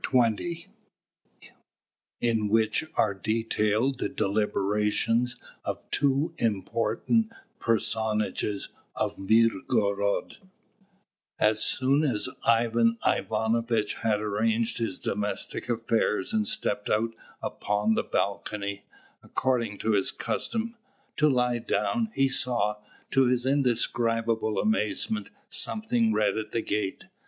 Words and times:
CHAPTER 0.03 0.35
V 0.35 0.67
IN 2.21 2.47
WHICH 2.49 2.85
ARE 2.95 3.13
DETAILED 3.13 3.99
THE 3.99 4.09
DELIBERATIONS 4.09 5.35
OF 5.63 5.91
TWO 5.91 6.33
IMPORTANT 6.39 7.31
PERSONAGES 7.59 8.69
OF 8.95 9.19
MIRGOROD 9.19 10.37
As 11.37 11.63
soon 11.63 12.03
as 12.03 12.29
Ivan 12.43 12.97
Ivanovitch 13.05 13.93
had 14.01 14.21
arranged 14.21 14.79
his 14.79 14.97
domestic 14.97 15.69
affairs 15.69 16.33
and 16.33 16.47
stepped 16.47 16.89
out 16.89 17.11
upon 17.43 17.93
the 17.93 18.01
balcony, 18.03 18.85
according 19.21 19.77
to 19.77 19.91
his 19.91 20.09
custom, 20.09 20.75
to 21.17 21.29
lie 21.29 21.59
down, 21.59 22.09
he 22.15 22.27
saw, 22.27 22.77
to 23.11 23.27
his 23.27 23.45
indescribable 23.45 24.57
amazement, 24.57 25.29
something 25.51 26.11
red 26.11 26.39
at 26.39 26.53
the 26.53 26.63
gate. 26.63 27.03